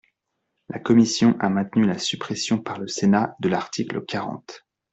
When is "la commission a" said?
0.69-1.47